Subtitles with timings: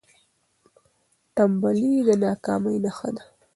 [1.35, 3.23] ټنبلي د ناکامۍ نښه ده.